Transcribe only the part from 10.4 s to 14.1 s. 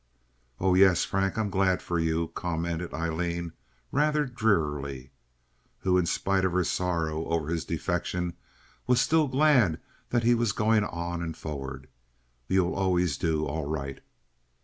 going on and forward. "You'll always do all right."